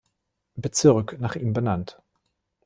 [0.55, 2.01] Bezirk, nach ihm benannt.